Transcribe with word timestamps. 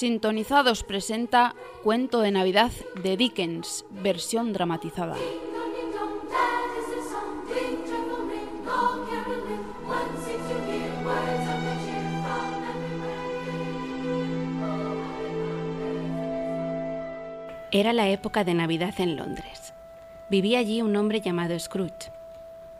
Sintonizados 0.00 0.82
presenta 0.82 1.54
Cuento 1.82 2.20
de 2.20 2.30
Navidad 2.30 2.72
de 3.02 3.18
Dickens, 3.18 3.84
versión 3.90 4.54
dramatizada. 4.54 5.14
Era 17.70 17.92
la 17.92 18.08
época 18.08 18.42
de 18.44 18.54
Navidad 18.54 18.94
en 18.96 19.16
Londres. 19.16 19.74
Vivía 20.30 20.60
allí 20.60 20.80
un 20.80 20.96
hombre 20.96 21.20
llamado 21.20 21.58
Scrooge, 21.58 22.10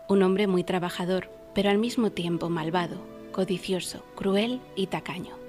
un 0.09 0.23
hombre 0.23 0.47
muy 0.47 0.65
trabajador, 0.65 1.31
pero 1.53 1.69
al 1.69 1.77
mismo 1.77 2.13
tiempo 2.13 2.49
malvado, 2.49 2.97
codicioso, 3.31 4.03
cruel 4.17 4.63
y 4.75 4.87
tacaño. 4.87 5.40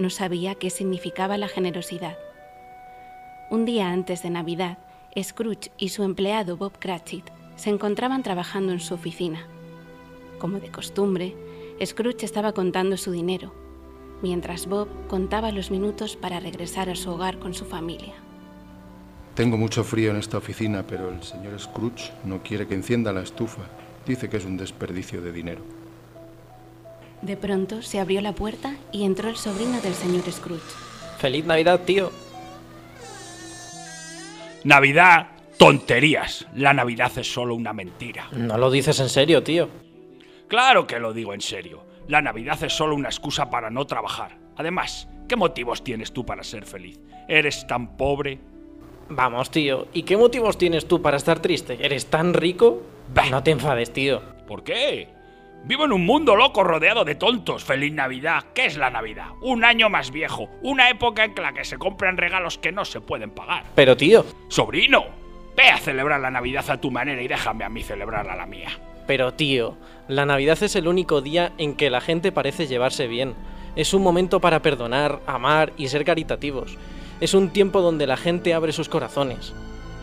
No 0.00 0.08
sabía 0.08 0.54
qué 0.54 0.70
significaba 0.70 1.36
la 1.36 1.46
generosidad. 1.46 2.16
Un 3.50 3.66
día 3.66 3.90
antes 3.90 4.22
de 4.22 4.30
Navidad, 4.30 4.78
Scrooge 5.22 5.72
y 5.76 5.90
su 5.90 6.04
empleado 6.04 6.56
Bob 6.56 6.78
Cratchit 6.78 7.28
se 7.56 7.68
encontraban 7.68 8.22
trabajando 8.22 8.72
en 8.72 8.80
su 8.80 8.94
oficina. 8.94 9.46
Como 10.38 10.58
de 10.58 10.70
costumbre, 10.70 11.36
Scrooge 11.84 12.24
estaba 12.24 12.54
contando 12.54 12.96
su 12.96 13.12
dinero, 13.12 13.52
mientras 14.22 14.66
Bob 14.66 14.88
contaba 15.06 15.50
los 15.50 15.70
minutos 15.70 16.16
para 16.16 16.40
regresar 16.40 16.88
a 16.88 16.96
su 16.96 17.10
hogar 17.10 17.38
con 17.38 17.52
su 17.52 17.66
familia. 17.66 18.14
Tengo 19.34 19.58
mucho 19.58 19.84
frío 19.84 20.12
en 20.12 20.16
esta 20.16 20.38
oficina, 20.38 20.82
pero 20.86 21.10
el 21.10 21.22
señor 21.22 21.60
Scrooge 21.60 22.10
no 22.24 22.42
quiere 22.42 22.66
que 22.66 22.74
encienda 22.74 23.12
la 23.12 23.20
estufa. 23.20 23.64
Dice 24.06 24.30
que 24.30 24.38
es 24.38 24.46
un 24.46 24.56
desperdicio 24.56 25.20
de 25.20 25.30
dinero. 25.30 25.60
De 27.22 27.36
pronto 27.36 27.82
se 27.82 28.00
abrió 28.00 28.20
la 28.20 28.32
puerta 28.32 28.76
y 28.92 29.04
entró 29.04 29.28
el 29.28 29.36
sobrino 29.36 29.80
del 29.80 29.94
señor 29.94 30.30
Scrooge. 30.30 30.62
¡Feliz 31.18 31.44
Navidad, 31.44 31.80
tío! 31.84 32.10
Navidad, 34.64 35.28
tonterías. 35.58 36.46
La 36.54 36.72
Navidad 36.72 37.12
es 37.16 37.32
solo 37.32 37.54
una 37.54 37.72
mentira. 37.72 38.28
No 38.32 38.56
lo 38.56 38.70
dices 38.70 38.98
en 39.00 39.08
serio, 39.08 39.42
tío. 39.42 39.68
Claro 40.48 40.86
que 40.86 40.98
lo 40.98 41.12
digo 41.12 41.34
en 41.34 41.40
serio. 41.40 41.84
La 42.08 42.22
Navidad 42.22 42.62
es 42.64 42.72
solo 42.72 42.94
una 42.94 43.08
excusa 43.08 43.50
para 43.50 43.70
no 43.70 43.86
trabajar. 43.86 44.38
Además, 44.56 45.08
¿qué 45.28 45.36
motivos 45.36 45.84
tienes 45.84 46.12
tú 46.12 46.24
para 46.26 46.42
ser 46.42 46.64
feliz? 46.64 46.98
Eres 47.28 47.66
tan 47.66 47.96
pobre. 47.96 48.38
Vamos, 49.08 49.50
tío. 49.50 49.88
¿Y 49.92 50.02
qué 50.02 50.16
motivos 50.16 50.58
tienes 50.58 50.86
tú 50.86 51.00
para 51.02 51.16
estar 51.18 51.40
triste? 51.40 51.78
¿Eres 51.80 52.06
tan 52.06 52.34
rico? 52.34 52.82
Bah. 53.14 53.28
No 53.30 53.42
te 53.42 53.50
enfades, 53.50 53.92
tío. 53.92 54.22
¿Por 54.46 54.64
qué? 54.64 55.08
Vivo 55.64 55.84
en 55.84 55.92
un 55.92 56.06
mundo 56.06 56.36
loco 56.36 56.64
rodeado 56.64 57.04
de 57.04 57.14
tontos. 57.14 57.64
Feliz 57.64 57.92
Navidad. 57.92 58.44
¿Qué 58.54 58.66
es 58.66 58.76
la 58.76 58.90
Navidad? 58.90 59.26
Un 59.42 59.64
año 59.64 59.90
más 59.90 60.10
viejo. 60.10 60.48
Una 60.62 60.88
época 60.88 61.24
en 61.24 61.34
la 61.36 61.52
que 61.52 61.64
se 61.64 61.76
compran 61.76 62.16
regalos 62.16 62.58
que 62.58 62.72
no 62.72 62.84
se 62.84 63.00
pueden 63.00 63.30
pagar. 63.30 63.64
Pero, 63.74 63.96
tío. 63.96 64.24
Sobrino, 64.48 65.04
ve 65.56 65.68
a 65.68 65.78
celebrar 65.78 66.20
la 66.20 66.30
Navidad 66.30 66.68
a 66.70 66.80
tu 66.80 66.90
manera 66.90 67.20
y 67.22 67.28
déjame 67.28 67.64
a 67.64 67.68
mí 67.68 67.82
celebrarla 67.82 68.32
a 68.32 68.36
la 68.36 68.46
mía. 68.46 68.70
Pero, 69.06 69.34
tío. 69.34 69.76
La 70.08 70.24
Navidad 70.24 70.60
es 70.62 70.74
el 70.76 70.88
único 70.88 71.20
día 71.20 71.52
en 71.58 71.76
que 71.76 71.90
la 71.90 72.00
gente 72.00 72.32
parece 72.32 72.66
llevarse 72.66 73.06
bien. 73.06 73.34
Es 73.76 73.92
un 73.92 74.02
momento 74.02 74.40
para 74.40 74.62
perdonar, 74.62 75.20
amar 75.26 75.72
y 75.76 75.88
ser 75.88 76.04
caritativos. 76.04 76.78
Es 77.20 77.34
un 77.34 77.50
tiempo 77.50 77.82
donde 77.82 78.06
la 78.06 78.16
gente 78.16 78.54
abre 78.54 78.72
sus 78.72 78.88
corazones. 78.88 79.52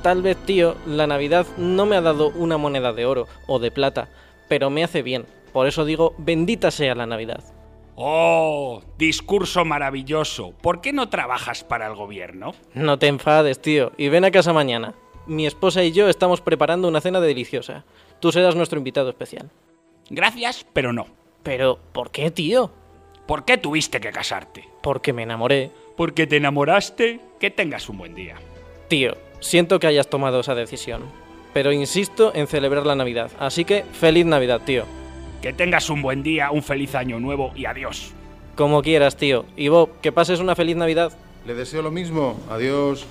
Tal 0.04 0.22
vez, 0.22 0.38
tío, 0.38 0.76
la 0.86 1.08
Navidad 1.08 1.48
no 1.58 1.88
me 1.88 1.96
ha 1.96 2.02
dado 2.02 2.30
una 2.30 2.58
moneda 2.58 2.94
de 2.94 3.06
oro 3.06 3.28
o 3.48 3.58
de 3.58 3.72
plata, 3.72 4.08
pero 4.48 4.70
me 4.70 4.84
hace 4.84 5.02
bien. 5.02 5.26
Por 5.58 5.66
eso 5.66 5.86
digo, 5.86 6.14
bendita 6.20 6.70
sea 6.70 6.94
la 6.94 7.08
Navidad. 7.08 7.44
Oh, 7.96 8.84
discurso 9.00 9.66
maravilloso. 9.66 10.54
¿Por 10.62 10.82
qué 10.82 10.94
no 10.94 11.10
trabajas 11.10 11.64
para 11.64 11.88
el 11.88 11.96
gobierno? 11.96 12.54
No 12.76 13.00
te 13.00 13.08
enfades, 13.08 13.60
tío, 13.60 13.92
y 13.98 14.10
ven 14.10 14.24
a 14.24 14.30
casa 14.30 14.54
mañana. 14.54 14.94
Mi 15.26 15.48
esposa 15.48 15.84
y 15.84 15.94
yo 15.94 16.10
estamos 16.10 16.42
preparando 16.42 16.88
una 16.88 17.02
cena 17.02 17.20
deliciosa. 17.22 17.86
Tú 18.20 18.32
serás 18.32 18.56
nuestro 18.56 18.78
invitado 18.78 19.10
especial. 19.10 19.50
Gracias, 20.12 20.64
pero 20.74 20.94
no. 20.94 21.08
Pero, 21.42 21.80
¿por 21.92 22.12
qué, 22.12 22.30
tío? 22.30 22.72
¿Por 23.26 23.44
qué 23.44 23.58
tuviste 23.58 24.00
que 24.00 24.12
casarte? 24.12 24.70
Porque 24.84 25.12
me 25.12 25.24
enamoré. 25.24 25.72
Porque 25.96 26.28
te 26.28 26.38
enamoraste. 26.38 27.20
Que 27.40 27.50
tengas 27.50 27.90
un 27.90 27.98
buen 27.98 28.14
día. 28.14 28.36
Tío, 28.90 29.18
siento 29.40 29.80
que 29.80 29.88
hayas 29.88 30.08
tomado 30.08 30.42
esa 30.42 30.54
decisión. 30.54 31.02
Pero 31.52 31.72
insisto 31.72 32.32
en 32.36 32.46
celebrar 32.46 32.86
la 32.86 32.94
Navidad. 32.94 33.32
Así 33.40 33.66
que, 33.66 33.86
feliz 33.86 34.28
Navidad, 34.28 34.62
tío. 34.64 34.86
Que 35.42 35.54
tengas 35.54 35.90
un 35.90 36.02
buen 36.02 36.24
día, 36.24 36.52
un 36.52 36.64
feliz 36.64 36.96
año 36.96 37.20
nuevo 37.20 37.52
y 37.56 37.66
adiós. 37.66 38.14
Como 38.56 38.82
quieras, 38.82 39.18
tío. 39.18 39.46
Y 39.56 39.68
Bob, 39.68 40.02
que 40.02 40.12
pases 40.12 40.40
una 40.40 40.56
feliz 40.56 40.76
Navidad. 40.76 41.14
Le 41.46 41.54
deseo 41.54 41.82
lo 41.82 41.92
mismo. 41.92 42.40
Adiós. 42.50 43.06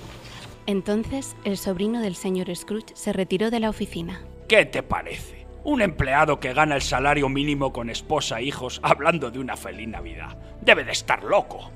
Entonces 0.65 1.35
el 1.45 1.57
sobrino 1.57 2.01
del 2.01 2.15
señor 2.15 2.53
Scrooge 2.53 2.93
se 2.93 3.13
retiró 3.13 3.49
de 3.49 3.61
la 3.61 3.69
oficina. 3.69 4.21
¿Qué 4.49 4.65
te 4.65 4.83
parece? 4.83 5.47
Un 5.63 5.81
empleado 5.81 6.39
que 6.39 6.53
gana 6.53 6.75
el 6.75 6.81
salario 6.81 7.29
mínimo 7.29 7.71
con 7.71 7.89
esposa 7.89 8.39
e 8.39 8.43
hijos 8.43 8.79
hablando 8.83 9.31
de 9.31 9.39
una 9.39 9.55
feliz 9.55 9.87
Navidad. 9.87 10.37
Debe 10.61 10.83
de 10.83 10.91
estar 10.91 11.23
loco. 11.23 11.71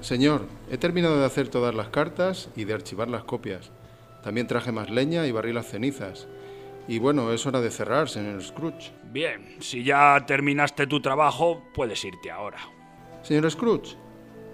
Señor, 0.00 0.46
he 0.70 0.78
terminado 0.78 1.18
de 1.18 1.26
hacer 1.26 1.48
todas 1.48 1.74
las 1.74 1.88
cartas 1.88 2.48
y 2.54 2.64
de 2.64 2.74
archivar 2.74 3.08
las 3.08 3.24
copias. 3.24 3.72
También 4.22 4.46
traje 4.46 4.70
más 4.70 4.90
leña 4.90 5.26
y 5.26 5.32
barrí 5.32 5.52
las 5.52 5.66
cenizas. 5.66 6.28
Y 6.88 6.98
bueno, 6.98 7.32
es 7.32 7.44
hora 7.46 7.60
de 7.60 7.70
cerrar, 7.70 8.08
señor 8.08 8.42
Scrooge. 8.42 8.92
Bien, 9.10 9.56
si 9.60 9.82
ya 9.82 10.22
terminaste 10.26 10.86
tu 10.86 11.00
trabajo, 11.00 11.62
puedes 11.74 12.04
irte 12.04 12.30
ahora. 12.30 12.58
Señor 13.22 13.50
Scrooge, 13.50 13.96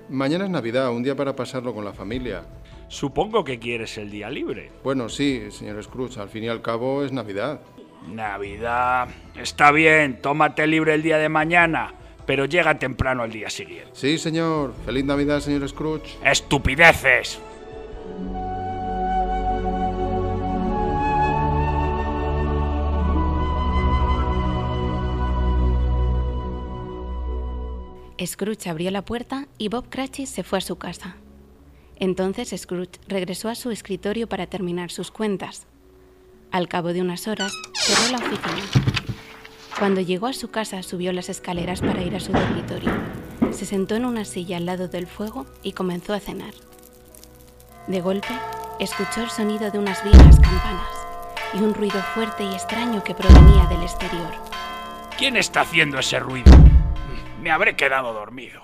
mañana 0.08 0.44
es 0.44 0.50
Navidad, 0.50 0.90
un 0.90 1.02
día 1.02 1.14
para 1.14 1.36
pasarlo 1.36 1.74
con 1.74 1.84
la 1.84 1.92
familia. 1.92 2.44
Supongo 2.88 3.44
que 3.44 3.58
quieres 3.58 3.98
el 3.98 4.10
día 4.10 4.30
libre. 4.30 4.70
Bueno, 4.82 5.08
sí, 5.08 5.50
señor 5.50 5.82
Scrooge, 5.82 6.18
al 6.20 6.28
fin 6.28 6.44
y 6.44 6.48
al 6.48 6.62
cabo 6.62 7.02
es 7.04 7.12
Navidad. 7.12 7.60
Navidad. 8.08 9.08
Está 9.36 9.70
bien, 9.70 10.20
tómate 10.20 10.66
libre 10.66 10.94
el 10.94 11.02
día 11.02 11.18
de 11.18 11.28
mañana, 11.28 11.94
pero 12.26 12.46
llega 12.46 12.78
temprano 12.78 13.24
el 13.24 13.32
día 13.32 13.50
siguiente. 13.50 13.90
Sí, 13.92 14.18
señor. 14.18 14.74
Feliz 14.84 15.04
Navidad, 15.04 15.40
señor 15.40 15.68
Scrooge. 15.68 16.18
¡Estupideces! 16.24 17.40
Scrooge 28.24 28.68
abrió 28.68 28.90
la 28.90 29.04
puerta 29.04 29.46
y 29.58 29.68
Bob 29.68 29.88
Cratchit 29.88 30.26
se 30.26 30.42
fue 30.42 30.58
a 30.58 30.62
su 30.62 30.76
casa. 30.76 31.16
Entonces 31.96 32.54
Scrooge 32.56 32.98
regresó 33.06 33.48
a 33.48 33.54
su 33.54 33.70
escritorio 33.70 34.28
para 34.28 34.46
terminar 34.46 34.90
sus 34.90 35.10
cuentas. 35.10 35.66
Al 36.50 36.68
cabo 36.68 36.92
de 36.92 37.00
unas 37.00 37.28
horas, 37.28 37.52
cerró 37.74 38.18
la 38.18 38.26
oficina. 38.26 39.16
Cuando 39.78 40.00
llegó 40.00 40.26
a 40.26 40.32
su 40.32 40.50
casa, 40.50 40.82
subió 40.82 41.12
las 41.12 41.28
escaleras 41.28 41.80
para 41.80 42.02
ir 42.02 42.14
a 42.14 42.20
su 42.20 42.32
dormitorio. 42.32 42.92
Se 43.52 43.64
sentó 43.64 43.96
en 43.96 44.04
una 44.04 44.24
silla 44.24 44.56
al 44.56 44.66
lado 44.66 44.88
del 44.88 45.06
fuego 45.06 45.46
y 45.62 45.72
comenzó 45.72 46.12
a 46.12 46.20
cenar. 46.20 46.54
De 47.86 48.00
golpe, 48.00 48.32
escuchó 48.78 49.22
el 49.22 49.30
sonido 49.30 49.70
de 49.70 49.78
unas 49.78 50.02
viejas 50.04 50.38
campanas 50.38 50.88
y 51.54 51.58
un 51.58 51.74
ruido 51.74 52.00
fuerte 52.14 52.44
y 52.44 52.52
extraño 52.52 53.02
que 53.02 53.14
provenía 53.14 53.66
del 53.66 53.82
exterior. 53.82 54.32
¿Quién 55.16 55.36
está 55.36 55.62
haciendo 55.62 55.98
ese 55.98 56.18
ruido? 56.18 56.52
Me 57.42 57.50
habré 57.50 57.74
quedado 57.74 58.12
dormido. 58.12 58.62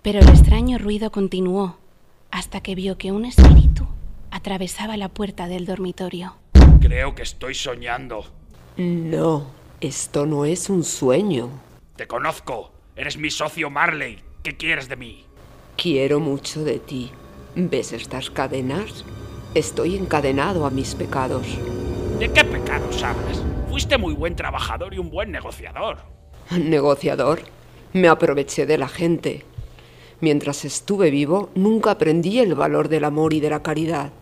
Pero 0.00 0.20
el 0.20 0.28
extraño 0.30 0.78
ruido 0.78 1.12
continuó 1.12 1.76
hasta 2.30 2.62
que 2.62 2.74
vio 2.74 2.96
que 2.96 3.12
un 3.12 3.26
espíritu 3.26 3.86
atravesaba 4.30 4.96
la 4.96 5.10
puerta 5.10 5.48
del 5.48 5.66
dormitorio. 5.66 6.34
Creo 6.80 7.14
que 7.14 7.22
estoy 7.22 7.54
soñando. 7.54 8.24
No, 8.78 9.48
esto 9.82 10.24
no 10.24 10.46
es 10.46 10.70
un 10.70 10.82
sueño. 10.82 11.50
Te 11.96 12.06
conozco. 12.06 12.72
Eres 12.96 13.18
mi 13.18 13.30
socio 13.30 13.68
Marley. 13.68 14.18
¿Qué 14.42 14.56
quieres 14.56 14.88
de 14.88 14.96
mí? 14.96 15.26
Quiero 15.76 16.20
mucho 16.20 16.64
de 16.64 16.78
ti. 16.78 17.10
¿Ves 17.54 17.92
estas 17.92 18.30
cadenas? 18.30 19.04
Estoy 19.54 19.96
encadenado 19.96 20.64
a 20.64 20.70
mis 20.70 20.94
pecados. 20.94 21.46
¿De 22.18 22.32
qué 22.32 22.46
pecados 22.46 23.02
hablas? 23.02 23.44
Fuiste 23.68 23.98
muy 23.98 24.14
buen 24.14 24.36
trabajador 24.36 24.94
y 24.94 24.98
un 24.98 25.10
buen 25.10 25.30
negociador. 25.30 25.98
Negociador. 26.50 27.42
Me 27.92 28.06
aproveché 28.06 28.66
de 28.66 28.78
la 28.78 28.86
gente. 28.86 29.42
Mientras 30.20 30.64
estuve 30.64 31.10
vivo, 31.10 31.48
nunca 31.56 31.90
aprendí 31.90 32.38
el 32.38 32.54
valor 32.54 32.88
del 32.88 33.02
amor 33.02 33.34
y 33.34 33.40
de 33.40 33.50
la 33.50 33.64
caridad. 33.64 34.12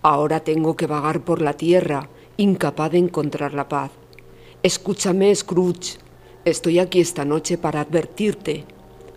Ahora 0.00 0.40
tengo 0.40 0.74
que 0.74 0.86
vagar 0.86 1.20
por 1.20 1.42
la 1.42 1.52
tierra, 1.52 2.08
incapaz 2.38 2.92
de 2.92 2.98
encontrar 2.98 3.52
la 3.52 3.68
paz. 3.68 3.90
Escúchame, 4.62 5.34
Scrooge. 5.34 5.98
Estoy 6.46 6.78
aquí 6.78 7.00
esta 7.00 7.26
noche 7.26 7.58
para 7.58 7.82
advertirte. 7.82 8.64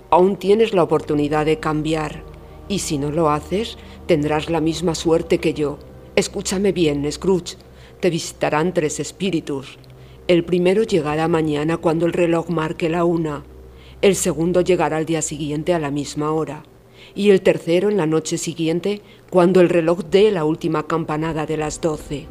Aún 0.10 0.36
tienes 0.36 0.74
la 0.74 0.84
oportunidad 0.84 1.46
de 1.46 1.60
cambiar. 1.60 2.24
Y 2.68 2.80
si 2.80 2.98
no 2.98 3.10
lo 3.10 3.30
haces, 3.30 3.78
tendrás 4.06 4.50
la 4.50 4.60
misma 4.60 4.96
suerte 4.96 5.38
que 5.38 5.54
yo. 5.54 5.80
Escúchame 6.18 6.74
bien, 6.74 7.10
Scrooge. 7.10 7.56
Te 8.02 8.10
visitarán 8.10 8.74
tres 8.74 9.00
espíritus. 9.00 9.80
El 10.28 10.44
primero 10.44 10.84
llegará 10.84 11.30
mañana 11.30 11.78
cuando 11.78 12.06
el 12.06 12.12
reloj 12.12 12.50
marque 12.50 12.90
la 12.90 13.06
una. 13.06 13.46
El 14.02 14.16
segundo 14.16 14.62
llegará 14.62 14.98
al 14.98 15.06
día 15.06 15.22
siguiente 15.22 15.74
a 15.74 15.80
la 15.80 15.92
misma 15.92 16.32
hora. 16.32 16.64
y 17.16 17.30
el 17.32 17.42
tercero 17.42 17.90
en 17.90 17.98
la 17.98 18.06
noche 18.06 18.38
siguiente, 18.38 19.02
cuando 19.30 19.62
el 19.62 19.70
reloj 19.70 20.04
dé 20.12 20.30
la 20.30 20.46
última 20.46 20.88
campanada 20.88 21.46
de 21.46 21.58
las 21.58 21.82
doce. 21.82 22.28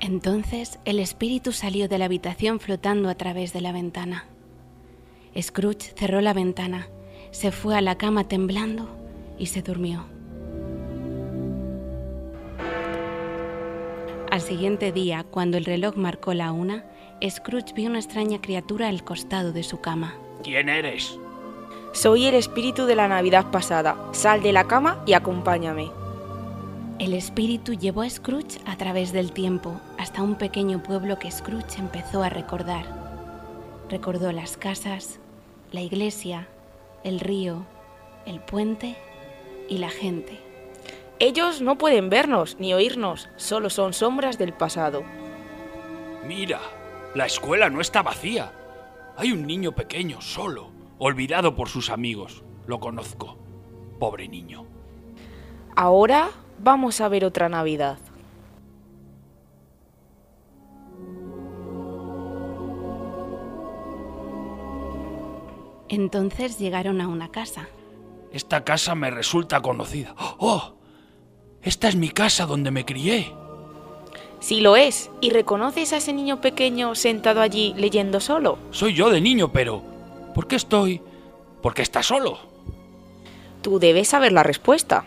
Entonces 0.00 0.78
el 0.84 0.98
espíritu 0.98 1.52
salió 1.52 1.88
de 1.88 1.98
la 1.98 2.06
habitación 2.06 2.60
flotando 2.60 3.08
a 3.08 3.14
través 3.14 3.52
de 3.52 3.60
la 3.60 3.72
ventana. 3.72 4.26
Scrooge 5.40 5.92
cerró 5.96 6.20
la 6.20 6.34
ventana, 6.34 6.88
se 7.30 7.50
fue 7.50 7.76
a 7.76 7.80
la 7.80 7.96
cama 7.96 8.28
temblando 8.28 8.88
y 9.38 9.46
se 9.46 9.62
durmió. 9.62 10.04
Al 14.30 14.40
siguiente 14.40 14.92
día, 14.92 15.24
cuando 15.30 15.56
el 15.56 15.64
reloj 15.64 15.96
marcó 15.96 16.34
la 16.34 16.52
una, 16.52 16.84
Scrooge 17.22 17.72
vio 17.72 17.88
una 17.88 17.98
extraña 17.98 18.40
criatura 18.40 18.88
al 18.88 19.02
costado 19.02 19.52
de 19.52 19.62
su 19.62 19.80
cama. 19.80 20.14
¿Quién 20.42 20.68
eres? 20.68 21.18
Soy 21.92 22.26
el 22.26 22.34
espíritu 22.34 22.84
de 22.84 22.94
la 22.94 23.08
Navidad 23.08 23.50
pasada. 23.50 23.96
Sal 24.12 24.42
de 24.42 24.52
la 24.52 24.64
cama 24.64 25.02
y 25.06 25.14
acompáñame. 25.14 25.90
El 26.98 27.14
espíritu 27.14 27.72
llevó 27.72 28.02
a 28.02 28.10
Scrooge 28.10 28.60
a 28.66 28.76
través 28.76 29.12
del 29.12 29.32
tiempo 29.32 29.80
hasta 29.98 30.22
un 30.22 30.34
pequeño 30.34 30.82
pueblo 30.82 31.18
que 31.18 31.30
Scrooge 31.30 31.78
empezó 31.78 32.22
a 32.22 32.28
recordar. 32.28 32.84
Recordó 33.88 34.30
las 34.32 34.56
casas, 34.56 35.18
la 35.72 35.80
iglesia, 35.80 36.48
el 37.02 37.20
río, 37.20 37.64
el 38.26 38.40
puente 38.40 38.96
y 39.68 39.78
la 39.78 39.88
gente. 39.88 40.38
Ellos 41.18 41.62
no 41.62 41.78
pueden 41.78 42.10
vernos 42.10 42.56
ni 42.60 42.74
oírnos, 42.74 43.30
solo 43.36 43.70
son 43.70 43.94
sombras 43.94 44.36
del 44.36 44.52
pasado. 44.52 45.02
Mira, 46.26 46.60
la 47.16 47.24
escuela 47.24 47.70
no 47.70 47.80
está 47.80 48.02
vacía. 48.02 48.52
Hay 49.16 49.32
un 49.32 49.46
niño 49.46 49.72
pequeño, 49.72 50.20
solo, 50.20 50.70
olvidado 50.98 51.56
por 51.56 51.70
sus 51.70 51.88
amigos. 51.88 52.44
Lo 52.66 52.78
conozco. 52.78 53.38
Pobre 53.98 54.28
niño. 54.28 54.66
Ahora 55.74 56.28
vamos 56.58 57.00
a 57.00 57.08
ver 57.08 57.24
otra 57.24 57.48
Navidad. 57.48 57.98
Entonces 65.88 66.58
llegaron 66.58 67.00
a 67.00 67.08
una 67.08 67.30
casa. 67.30 67.68
Esta 68.30 68.64
casa 68.64 68.94
me 68.94 69.10
resulta 69.10 69.62
conocida. 69.62 70.14
¡Oh! 70.18 70.74
Esta 71.62 71.88
es 71.88 71.96
mi 71.96 72.10
casa 72.10 72.44
donde 72.44 72.70
me 72.70 72.84
crié. 72.84 73.32
Sí 74.46 74.60
lo 74.60 74.76
es. 74.76 75.10
¿Y 75.20 75.30
reconoces 75.30 75.92
a 75.92 75.96
ese 75.96 76.12
niño 76.12 76.40
pequeño 76.40 76.94
sentado 76.94 77.40
allí 77.40 77.74
leyendo 77.76 78.20
solo? 78.20 78.60
Soy 78.70 78.94
yo 78.94 79.10
de 79.10 79.20
niño, 79.20 79.50
pero 79.50 79.82
¿por 80.36 80.46
qué 80.46 80.54
estoy? 80.54 81.02
¿Por 81.60 81.74
qué 81.74 81.82
está 81.82 82.00
solo? 82.00 82.38
Tú 83.60 83.80
debes 83.80 84.06
saber 84.06 84.30
la 84.30 84.44
respuesta. 84.44 85.04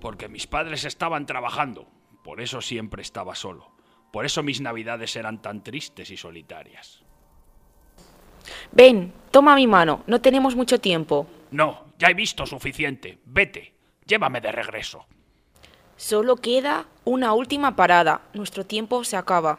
Porque 0.00 0.30
mis 0.30 0.46
padres 0.46 0.86
estaban 0.86 1.26
trabajando. 1.26 1.86
Por 2.24 2.40
eso 2.40 2.62
siempre 2.62 3.02
estaba 3.02 3.34
solo. 3.34 3.70
Por 4.10 4.24
eso 4.24 4.42
mis 4.42 4.62
navidades 4.62 5.14
eran 5.16 5.42
tan 5.42 5.62
tristes 5.62 6.10
y 6.10 6.16
solitarias. 6.16 7.02
Ven, 8.72 9.12
toma 9.30 9.54
mi 9.54 9.66
mano. 9.66 10.02
No 10.06 10.22
tenemos 10.22 10.56
mucho 10.56 10.80
tiempo. 10.80 11.26
No, 11.50 11.84
ya 11.98 12.08
he 12.08 12.14
visto 12.14 12.46
suficiente. 12.46 13.18
Vete, 13.26 13.74
llévame 14.06 14.40
de 14.40 14.50
regreso. 14.50 15.04
Solo 16.00 16.36
queda 16.36 16.86
una 17.04 17.34
última 17.34 17.76
parada. 17.76 18.22
Nuestro 18.32 18.64
tiempo 18.64 19.04
se 19.04 19.18
acaba. 19.18 19.58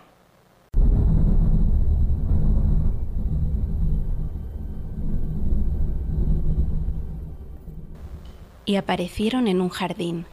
y 8.65 8.75
aparecieron 8.77 9.47
en 9.47 9.59
un 9.59 9.69
jardín. 9.69 10.25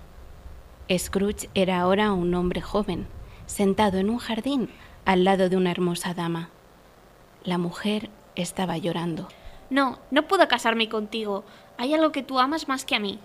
Scrooge 0.97 1.51
era 1.55 1.81
ahora 1.81 2.13
un 2.13 2.33
hombre 2.35 2.61
joven, 2.61 3.07
sentado 3.47 3.99
en 3.99 4.11
un 4.11 4.19
jardín 4.19 4.71
al 5.05 5.25
lado 5.25 5.49
de 5.49 5.57
una 5.57 5.73
hermosa 5.73 6.15
dama. 6.15 6.51
La 7.43 7.59
mujer 7.59 8.11
estaba 8.37 8.79
llorando. 8.79 9.29
No, 9.71 9.99
no 10.11 10.29
puedo 10.29 10.47
casarme 10.47 10.89
contigo. 10.89 11.45
Hay 11.79 11.95
algo 11.95 12.13
que 12.13 12.23
tú 12.23 12.39
amas 12.39 12.69
más 12.69 12.85
que 12.85 12.95
a 12.95 13.01
mí. 13.01 13.19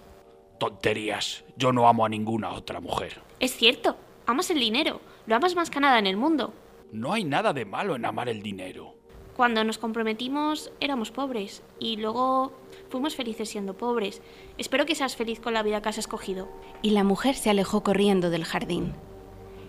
Tonterías. 0.63 1.43
Yo 1.57 1.73
no 1.73 1.89
amo 1.89 2.05
a 2.05 2.09
ninguna 2.09 2.53
otra 2.53 2.79
mujer. 2.79 3.21
Es 3.41 3.53
cierto, 3.53 3.97
amas 4.25 4.49
el 4.49 4.61
dinero. 4.61 5.01
Lo 5.25 5.35
amas 5.35 5.57
más 5.57 5.69
que 5.69 5.81
nada 5.81 5.99
en 5.99 6.07
el 6.07 6.15
mundo. 6.15 6.53
No 6.93 7.11
hay 7.11 7.25
nada 7.25 7.51
de 7.51 7.65
malo 7.65 7.97
en 7.97 8.05
amar 8.05 8.29
el 8.29 8.41
dinero. 8.41 8.95
Cuando 9.35 9.65
nos 9.65 9.77
comprometimos 9.77 10.71
éramos 10.79 11.11
pobres 11.11 11.63
y 11.79 11.97
luego 11.97 12.53
fuimos 12.89 13.13
felices 13.13 13.49
siendo 13.49 13.75
pobres. 13.75 14.21
Espero 14.57 14.85
que 14.85 14.95
seas 14.95 15.17
feliz 15.17 15.41
con 15.41 15.53
la 15.53 15.63
vida 15.63 15.81
que 15.81 15.89
has 15.89 15.97
escogido. 15.97 16.47
Y 16.81 16.91
la 16.91 17.03
mujer 17.03 17.35
se 17.35 17.49
alejó 17.49 17.83
corriendo 17.83 18.29
del 18.29 18.45
jardín. 18.45 18.93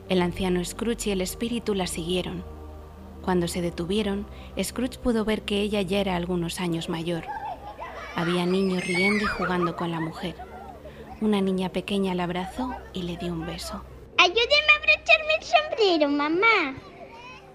El 0.08 0.23
anciano 0.23 0.64
Scrooge 0.64 1.08
y 1.08 1.11
el 1.11 1.23
espíritu 1.23 1.75
la 1.75 1.88
siguieron. 1.88 2.44
Cuando 3.20 3.49
se 3.49 3.62
detuvieron, 3.62 4.26
Scrooge 4.62 5.00
pudo 5.00 5.25
ver 5.25 5.43
que 5.43 5.61
ella 5.61 5.82
ya 5.82 5.99
era 5.99 6.14
algunos 6.14 6.61
años 6.61 6.88
mayor. 6.88 7.25
Había 8.14 8.46
niños 8.46 8.87
riendo 8.87 9.25
y 9.25 9.26
jugando 9.26 9.75
con 9.75 9.91
la 9.91 9.99
mujer. 9.99 10.37
Una 11.25 11.41
niña 11.41 11.71
pequeña 11.71 12.15
la 12.15 12.25
abrazó 12.25 12.75
y 12.93 13.05
le 13.05 13.17
dio 13.17 13.32
un 13.32 13.47
beso. 13.47 13.82
Ayúdeme 14.19 14.44
a 14.44 14.76
abrocharme 14.76 15.35
el 15.38 15.43
sombrero, 15.43 16.09
mamá. 16.11 16.75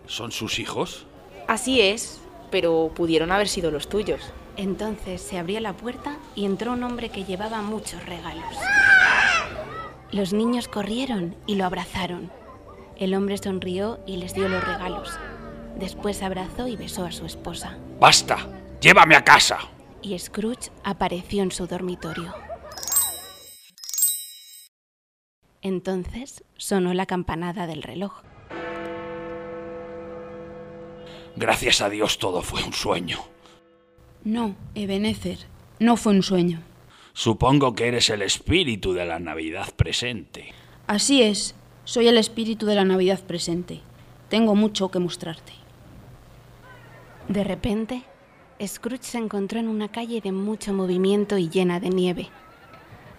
¿Son 0.08 0.32
sus 0.32 0.58
hijos? 0.58 1.06
Así 1.48 1.80
es, 1.80 2.20
pero 2.50 2.92
pudieron 2.96 3.32
haber 3.32 3.48
sido 3.48 3.70
los 3.70 3.88
tuyos. 3.88 4.22
Entonces 4.58 5.22
se 5.22 5.38
abrió 5.38 5.60
la 5.60 5.74
puerta 5.74 6.18
y 6.34 6.46
entró 6.46 6.72
un 6.72 6.82
hombre 6.82 7.10
que 7.10 7.26
llevaba 7.26 7.62
muchos 7.62 8.04
regalos. 8.08 8.56
Los 10.12 10.34
niños 10.34 10.68
corrieron 10.68 11.36
y 11.46 11.54
lo 11.54 11.66
abrazaron. 11.66 12.32
El 12.98 13.14
hombre 13.14 13.38
sonrió 13.38 14.00
y 14.08 14.18
les 14.18 14.34
dio 14.34 14.50
los 14.50 14.64
regalos. 14.64 15.12
Después 15.78 16.24
abrazó 16.24 16.68
y 16.68 16.76
besó 16.76 17.06
a 17.06 17.12
su 17.12 17.28
esposa. 17.28 17.78
¡Basta! 18.00 18.48
¡Llévame 18.82 19.16
a 19.16 19.24
casa! 19.24 19.60
Y 20.02 20.18
Scrooge 20.18 20.72
apareció 20.84 21.44
en 21.44 21.52
su 21.52 21.68
dormitorio. 21.68 22.49
Entonces 25.62 26.44
sonó 26.58 26.94
la 26.94 27.06
campanada 27.06 27.68
del 27.68 27.84
reloj. 27.84 28.22
Gracias 31.36 31.82
a 31.82 31.90
Dios 31.90 32.18
todo 32.18 32.42
fue 32.42 32.64
un 32.64 32.74
sueño. 32.74 33.20
No, 34.24 34.56
Ebenezer, 34.76 35.38
no 35.80 35.96
fue 35.98 36.14
un 36.14 36.24
sueño. 36.24 36.62
Supongo 37.14 37.76
que 37.76 37.88
eres 37.88 38.10
el 38.10 38.22
espíritu 38.22 38.94
de 38.94 39.06
la 39.06 39.20
Navidad 39.20 39.74
presente. 39.76 40.54
Así 40.88 41.22
es, 41.22 41.56
soy 41.86 42.08
el 42.08 42.18
espíritu 42.18 42.66
de 42.66 42.76
la 42.76 42.86
Navidad 42.86 43.20
presente. 43.22 43.82
Tengo 44.30 44.56
mucho 44.56 44.90
que 44.92 45.00
mostrarte. 45.00 45.54
De 47.28 47.44
repente, 47.44 48.04
Scrooge 48.66 49.04
se 49.04 49.18
encontró 49.18 49.60
en 49.60 49.68
una 49.68 49.90
calle 49.90 50.22
de 50.22 50.32
mucho 50.32 50.74
movimiento 50.74 51.38
y 51.38 51.50
llena 51.50 51.80
de 51.80 51.90
nieve. 51.90 52.30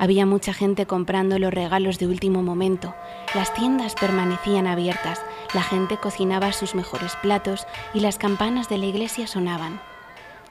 Había 0.01 0.25
mucha 0.25 0.55
gente 0.55 0.87
comprando 0.87 1.39
los 1.39 1.53
regalos 1.53 1.99
de 1.99 2.07
último 2.07 2.43
momento. 2.43 2.95
Las 3.35 3.53
tiendas 3.53 3.95
permanecían 3.95 4.67
abiertas, 4.67 5.23
la 5.53 5.63
gente 5.63 5.99
cocinaba 5.99 6.55
sus 6.55 6.75
mejores 6.75 7.17
platos 7.17 7.67
y 7.93 8.01
las 8.01 8.17
campanas 8.17 8.71
de 8.71 8.79
la 8.79 8.87
iglesia 8.87 9.27
sonaban. 9.27 9.79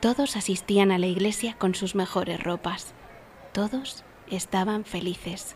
Todos 0.01 0.35
asistían 0.35 0.91
a 0.91 0.99
la 0.99 1.07
iglesia 1.07 1.55
con 1.57 1.73
sus 1.73 1.95
mejores 1.95 2.43
ropas. 2.43 2.93
Todos 3.51 4.03
estaban 4.29 4.85
felices. 4.85 5.55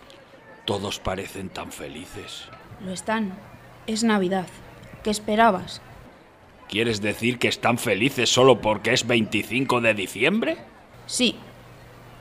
Todos 0.65 0.99
parecen 0.99 1.49
tan 1.49 1.71
felices. 1.71 2.45
Lo 2.83 2.93
están. 2.93 3.37
Es 3.85 4.03
Navidad. 4.03 4.47
¿Qué 5.03 5.11
esperabas? 5.11 5.83
¿Quieres 6.67 6.99
decir 6.99 7.37
que 7.37 7.47
están 7.47 7.77
felices 7.77 8.33
solo 8.33 8.59
porque 8.59 8.91
es 8.91 9.05
25 9.05 9.81
de 9.81 9.93
diciembre? 9.93 10.57
Sí. 11.05 11.35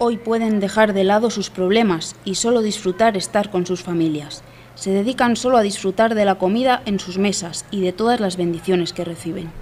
Hoy 0.04 0.16
pueden 0.16 0.58
dejar 0.58 0.94
de 0.94 1.04
lado 1.04 1.30
sus 1.30 1.48
problemas 1.48 2.16
y 2.24 2.34
solo 2.34 2.60
disfrutar 2.60 3.16
estar 3.16 3.52
con 3.52 3.66
sus 3.66 3.84
familias. 3.84 4.42
Se 4.74 4.90
dedican 4.90 5.36
solo 5.36 5.58
a 5.58 5.62
disfrutar 5.62 6.16
de 6.16 6.24
la 6.24 6.38
comida 6.38 6.82
en 6.86 6.98
sus 6.98 7.18
mesas 7.18 7.66
y 7.70 7.82
de 7.82 7.92
todas 7.92 8.18
las 8.18 8.36
bendiciones 8.36 8.92
que 8.92 9.04
reciben. 9.04 9.52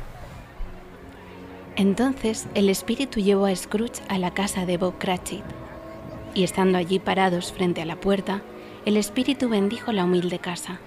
Entonces 1.76 2.46
el 2.54 2.70
espíritu 2.70 3.20
llevó 3.20 3.44
a 3.44 3.54
Scrooge 3.54 4.00
a 4.08 4.16
la 4.16 4.32
casa 4.32 4.64
de 4.64 4.78
Bob 4.78 4.96
Cratchit. 4.96 5.44
Y 6.34 6.42
estando 6.42 6.78
allí 6.78 7.00
parados 7.00 7.52
frente 7.52 7.82
a 7.82 7.84
la 7.84 8.00
puerta, 8.00 8.40
el 8.86 8.96
espíritu 8.96 9.50
bendijo 9.50 9.92
la 9.92 10.04
humilde 10.04 10.38
casa. 10.38 10.80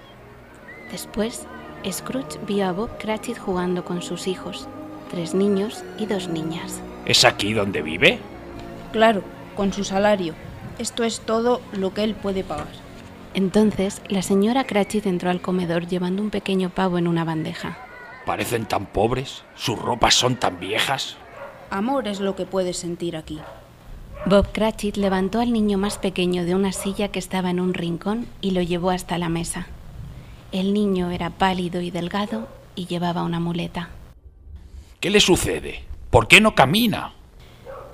Después, 0.90 1.46
Scrooge 1.88 2.40
vio 2.44 2.66
a 2.66 2.72
Bob 2.72 2.98
Cratchit 2.98 3.38
jugando 3.38 3.84
con 3.84 4.02
sus 4.02 4.26
hijos, 4.26 4.66
tres 5.12 5.32
niños 5.32 5.84
y 5.96 6.06
dos 6.06 6.26
niñas. 6.26 6.80
¿Es 7.06 7.24
aquí 7.24 7.52
donde 7.52 7.82
vive? 7.82 8.18
Claro, 8.90 9.22
con 9.54 9.72
su 9.72 9.84
salario. 9.84 10.34
Esto 10.78 11.04
es 11.04 11.20
todo 11.20 11.60
lo 11.72 11.94
que 11.94 12.04
él 12.04 12.14
puede 12.14 12.44
pagar. 12.44 12.68
Entonces, 13.34 14.00
la 14.08 14.22
señora 14.22 14.64
Cratchit 14.64 15.06
entró 15.06 15.30
al 15.30 15.40
comedor 15.40 15.86
llevando 15.86 16.22
un 16.22 16.30
pequeño 16.30 16.70
pavo 16.70 16.98
en 16.98 17.08
una 17.08 17.24
bandeja. 17.24 17.78
Parecen 18.26 18.66
tan 18.66 18.86
pobres, 18.86 19.42
sus 19.54 19.78
ropas 19.78 20.14
son 20.14 20.36
tan 20.36 20.60
viejas. 20.60 21.16
Amor 21.70 22.08
es 22.08 22.20
lo 22.20 22.36
que 22.36 22.46
puedes 22.46 22.76
sentir 22.76 23.16
aquí. 23.16 23.40
Bob 24.26 24.52
Cratchit 24.52 24.96
levantó 24.96 25.40
al 25.40 25.52
niño 25.52 25.76
más 25.76 25.98
pequeño 25.98 26.44
de 26.44 26.54
una 26.54 26.72
silla 26.72 27.08
que 27.08 27.18
estaba 27.18 27.50
en 27.50 27.60
un 27.60 27.74
rincón 27.74 28.26
y 28.40 28.52
lo 28.52 28.62
llevó 28.62 28.90
hasta 28.90 29.18
la 29.18 29.28
mesa. 29.28 29.66
El 30.52 30.72
niño 30.72 31.10
era 31.10 31.30
pálido 31.30 31.80
y 31.80 31.90
delgado 31.90 32.48
y 32.74 32.86
llevaba 32.86 33.24
una 33.24 33.40
muleta. 33.40 33.90
¿Qué 35.00 35.10
le 35.10 35.20
sucede? 35.20 35.82
¿Por 36.10 36.28
qué 36.28 36.40
no 36.40 36.54
camina? 36.54 37.12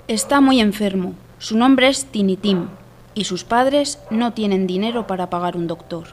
Está 0.07 0.39
muy 0.39 0.61
enfermo. 0.61 1.15
Su 1.41 1.57
nombre 1.57 1.87
es 1.87 2.05
Tinitim 2.05 2.67
y 3.15 3.23
sus 3.23 3.43
padres 3.43 3.97
no 4.11 4.31
tienen 4.31 4.67
dinero 4.67 5.07
para 5.07 5.31
pagar 5.31 5.57
un 5.57 5.65
doctor. 5.65 6.09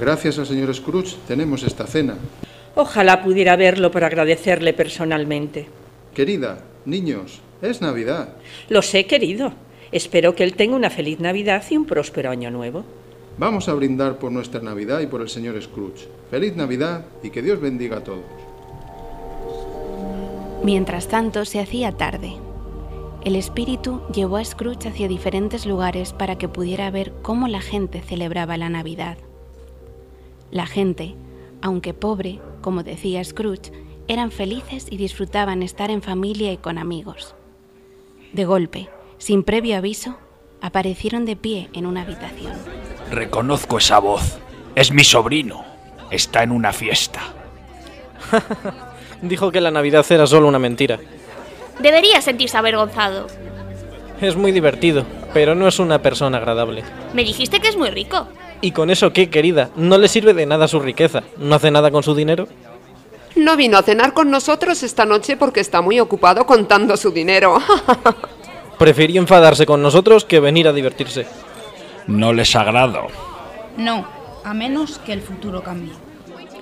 Gracias 0.00 0.36
al 0.36 0.46
señor 0.46 0.74
Scrooge 0.74 1.14
tenemos 1.28 1.62
esta 1.62 1.86
cena. 1.86 2.16
Ojalá 2.74 3.22
pudiera 3.22 3.54
verlo 3.54 3.92
para 3.92 4.08
agradecerle 4.08 4.74
personalmente. 4.74 5.68
Querida, 6.12 6.58
niños, 6.86 7.38
es 7.62 7.80
Navidad. 7.80 8.30
Lo 8.68 8.82
sé, 8.82 9.06
querido. 9.06 9.52
Espero 9.92 10.34
que 10.34 10.42
él 10.42 10.54
tenga 10.54 10.74
una 10.74 10.90
feliz 10.90 11.20
Navidad 11.20 11.62
y 11.70 11.76
un 11.76 11.86
próspero 11.86 12.28
año 12.28 12.50
nuevo. 12.50 12.84
Vamos 13.38 13.68
a 13.68 13.74
brindar 13.74 14.18
por 14.18 14.32
nuestra 14.32 14.60
Navidad 14.60 14.98
y 14.98 15.06
por 15.06 15.20
el 15.20 15.28
señor 15.28 15.62
Scrooge. 15.62 16.08
Feliz 16.32 16.56
Navidad 16.56 17.04
y 17.22 17.30
que 17.30 17.42
Dios 17.42 17.60
bendiga 17.60 17.98
a 17.98 18.02
todos. 18.02 18.24
Mientras 20.64 21.06
tanto, 21.06 21.44
se 21.44 21.60
hacía 21.60 21.92
tarde. 21.92 22.47
El 23.24 23.34
espíritu 23.34 24.00
llevó 24.14 24.36
a 24.36 24.44
Scrooge 24.44 24.88
hacia 24.88 25.08
diferentes 25.08 25.66
lugares 25.66 26.12
para 26.12 26.38
que 26.38 26.48
pudiera 26.48 26.90
ver 26.90 27.12
cómo 27.22 27.48
la 27.48 27.60
gente 27.60 28.00
celebraba 28.00 28.56
la 28.56 28.68
Navidad. 28.68 29.18
La 30.50 30.66
gente, 30.66 31.16
aunque 31.60 31.94
pobre, 31.94 32.40
como 32.60 32.84
decía 32.84 33.22
Scrooge, 33.24 33.72
eran 34.06 34.30
felices 34.30 34.86
y 34.88 34.96
disfrutaban 34.96 35.62
estar 35.62 35.90
en 35.90 36.00
familia 36.00 36.52
y 36.52 36.56
con 36.56 36.78
amigos. 36.78 37.34
De 38.32 38.44
golpe, 38.44 38.88
sin 39.18 39.42
previo 39.42 39.76
aviso, 39.76 40.16
aparecieron 40.60 41.24
de 41.24 41.36
pie 41.36 41.68
en 41.72 41.86
una 41.86 42.02
habitación. 42.02 42.52
Reconozco 43.10 43.78
esa 43.78 43.98
voz. 43.98 44.38
Es 44.74 44.92
mi 44.92 45.02
sobrino. 45.02 45.64
Está 46.10 46.44
en 46.44 46.52
una 46.52 46.72
fiesta. 46.72 47.20
Dijo 49.22 49.50
que 49.50 49.60
la 49.60 49.70
Navidad 49.70 50.06
era 50.10 50.26
solo 50.26 50.46
una 50.46 50.58
mentira. 50.58 51.00
Debería 51.78 52.20
sentirse 52.20 52.56
avergonzado. 52.56 53.26
Es 54.20 54.36
muy 54.36 54.52
divertido, 54.52 55.04
pero 55.32 55.54
no 55.54 55.68
es 55.68 55.78
una 55.78 56.02
persona 56.02 56.38
agradable. 56.38 56.82
Me 57.14 57.24
dijiste 57.24 57.60
que 57.60 57.68
es 57.68 57.76
muy 57.76 57.90
rico. 57.90 58.28
¿Y 58.60 58.72
con 58.72 58.90
eso 58.90 59.12
qué, 59.12 59.30
querida? 59.30 59.70
No 59.76 59.98
le 59.98 60.08
sirve 60.08 60.34
de 60.34 60.46
nada 60.46 60.66
su 60.66 60.80
riqueza. 60.80 61.22
¿No 61.36 61.54
hace 61.54 61.70
nada 61.70 61.90
con 61.90 62.02
su 62.02 62.14
dinero? 62.14 62.48
No 63.36 63.56
vino 63.56 63.78
a 63.78 63.82
cenar 63.82 64.14
con 64.14 64.30
nosotros 64.30 64.82
esta 64.82 65.04
noche 65.04 65.36
porque 65.36 65.60
está 65.60 65.80
muy 65.80 66.00
ocupado 66.00 66.44
contando 66.44 66.96
su 66.96 67.12
dinero. 67.12 67.58
Prefirió 68.78 69.20
enfadarse 69.20 69.66
con 69.66 69.82
nosotros 69.82 70.24
que 70.24 70.40
venir 70.40 70.66
a 70.66 70.72
divertirse. 70.72 71.26
No 72.08 72.32
les 72.32 72.56
agrado. 72.56 73.06
No, 73.76 74.08
a 74.44 74.54
menos 74.54 74.98
que 74.98 75.12
el 75.12 75.20
futuro 75.20 75.62
cambie. 75.62 75.92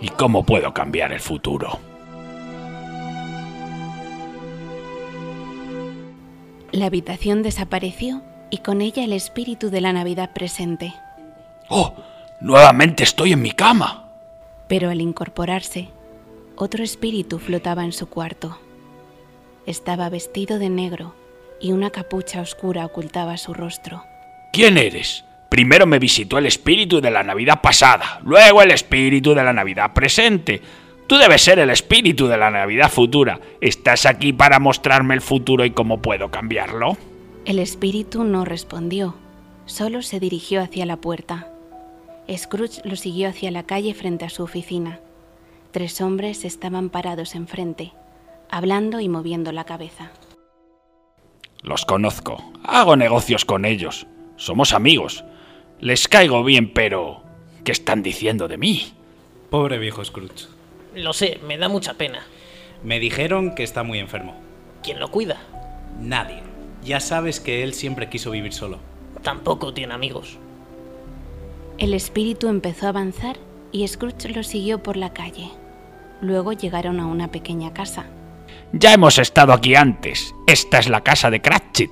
¿Y 0.02 0.10
cómo 0.10 0.44
puedo 0.44 0.74
cambiar 0.74 1.12
el 1.12 1.20
futuro? 1.20 1.78
La 6.76 6.86
habitación 6.86 7.42
desapareció 7.42 8.20
y 8.50 8.58
con 8.58 8.82
ella 8.82 9.02
el 9.02 9.14
espíritu 9.14 9.70
de 9.70 9.80
la 9.80 9.94
Navidad 9.94 10.34
presente. 10.34 10.92
¡Oh! 11.70 11.94
Nuevamente 12.38 13.02
estoy 13.02 13.32
en 13.32 13.40
mi 13.40 13.52
cama. 13.52 14.10
Pero 14.68 14.90
al 14.90 15.00
incorporarse, 15.00 15.88
otro 16.54 16.84
espíritu 16.84 17.38
flotaba 17.38 17.82
en 17.82 17.92
su 17.92 18.10
cuarto. 18.10 18.58
Estaba 19.64 20.10
vestido 20.10 20.58
de 20.58 20.68
negro 20.68 21.14
y 21.62 21.72
una 21.72 21.88
capucha 21.88 22.42
oscura 22.42 22.84
ocultaba 22.84 23.38
su 23.38 23.54
rostro. 23.54 24.04
¿Quién 24.52 24.76
eres? 24.76 25.24
Primero 25.48 25.86
me 25.86 25.98
visitó 25.98 26.36
el 26.36 26.44
espíritu 26.44 27.00
de 27.00 27.10
la 27.10 27.22
Navidad 27.22 27.62
pasada, 27.62 28.20
luego 28.22 28.60
el 28.60 28.72
espíritu 28.72 29.32
de 29.32 29.44
la 29.44 29.54
Navidad 29.54 29.94
presente. 29.94 30.60
Tú 31.06 31.16
debes 31.16 31.42
ser 31.42 31.60
el 31.60 31.70
espíritu 31.70 32.26
de 32.26 32.36
la 32.36 32.50
Navidad 32.50 32.90
futura. 32.90 33.40
¿Estás 33.60 34.06
aquí 34.06 34.32
para 34.32 34.58
mostrarme 34.58 35.14
el 35.14 35.20
futuro 35.20 35.64
y 35.64 35.70
cómo 35.70 36.02
puedo 36.02 36.30
cambiarlo? 36.30 36.96
El 37.44 37.60
espíritu 37.60 38.24
no 38.24 38.44
respondió, 38.44 39.14
solo 39.66 40.02
se 40.02 40.18
dirigió 40.18 40.60
hacia 40.60 40.84
la 40.84 40.96
puerta. 40.96 41.48
Scrooge 42.34 42.80
lo 42.84 42.96
siguió 42.96 43.28
hacia 43.28 43.52
la 43.52 43.62
calle 43.62 43.94
frente 43.94 44.24
a 44.24 44.30
su 44.30 44.42
oficina. 44.42 44.98
Tres 45.70 46.00
hombres 46.00 46.44
estaban 46.44 46.90
parados 46.90 47.36
enfrente, 47.36 47.92
hablando 48.50 48.98
y 48.98 49.08
moviendo 49.08 49.52
la 49.52 49.62
cabeza. 49.62 50.10
Los 51.62 51.84
conozco. 51.84 52.42
Hago 52.64 52.96
negocios 52.96 53.44
con 53.44 53.64
ellos. 53.64 54.08
Somos 54.36 54.72
amigos. 54.72 55.24
Les 55.78 56.08
caigo 56.08 56.42
bien, 56.42 56.72
pero... 56.72 57.22
¿Qué 57.64 57.72
están 57.72 58.02
diciendo 58.02 58.48
de 58.48 58.58
mí? 58.58 58.92
Pobre 59.50 59.78
viejo 59.78 60.04
Scrooge. 60.04 60.55
Lo 60.96 61.12
sé, 61.12 61.38
me 61.46 61.58
da 61.58 61.68
mucha 61.68 61.94
pena. 61.94 62.26
Me 62.82 62.98
dijeron 62.98 63.54
que 63.54 63.62
está 63.62 63.82
muy 63.82 63.98
enfermo. 63.98 64.34
¿Quién 64.82 64.98
lo 64.98 65.10
cuida? 65.10 65.36
Nadie. 66.00 66.42
Ya 66.82 67.00
sabes 67.00 67.38
que 67.38 67.62
él 67.62 67.74
siempre 67.74 68.08
quiso 68.08 68.30
vivir 68.30 68.54
solo. 68.54 68.78
Tampoco 69.22 69.74
tiene 69.74 69.92
amigos. 69.92 70.38
El 71.76 71.92
espíritu 71.92 72.48
empezó 72.48 72.86
a 72.86 72.88
avanzar 72.88 73.36
y 73.72 73.86
Scrooge 73.86 74.30
lo 74.30 74.42
siguió 74.42 74.82
por 74.82 74.96
la 74.96 75.12
calle. 75.12 75.50
Luego 76.22 76.54
llegaron 76.54 76.98
a 76.98 77.06
una 77.06 77.30
pequeña 77.30 77.74
casa. 77.74 78.06
Ya 78.72 78.94
hemos 78.94 79.18
estado 79.18 79.52
aquí 79.52 79.74
antes. 79.74 80.34
Esta 80.46 80.78
es 80.78 80.88
la 80.88 81.02
casa 81.02 81.30
de 81.30 81.42
Cratchit. 81.42 81.90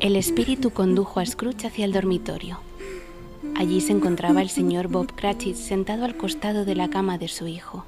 El 0.00 0.16
espíritu 0.16 0.70
condujo 0.70 1.20
a 1.20 1.26
Scrooge 1.26 1.66
hacia 1.66 1.84
el 1.84 1.92
dormitorio. 1.92 2.60
Allí 3.58 3.80
se 3.80 3.90
encontraba 3.90 4.40
el 4.40 4.50
señor 4.50 4.86
Bob 4.86 5.16
Cratchit 5.16 5.56
sentado 5.56 6.04
al 6.04 6.16
costado 6.16 6.64
de 6.64 6.76
la 6.76 6.90
cama 6.90 7.18
de 7.18 7.26
su 7.26 7.48
hijo. 7.48 7.84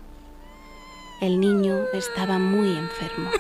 El 1.21 1.39
niño 1.39 1.77
estaba 1.95 2.41
muy 2.41 2.77
enfermo. 2.77 3.31